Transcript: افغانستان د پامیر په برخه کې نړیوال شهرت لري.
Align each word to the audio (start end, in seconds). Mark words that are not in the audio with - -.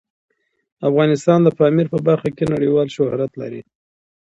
افغانستان 0.89 1.39
د 1.43 1.47
پامیر 1.57 1.87
په 1.93 1.99
برخه 2.07 2.29
کې 2.37 2.51
نړیوال 2.53 2.87
شهرت 2.95 3.31
لري. 3.41 3.61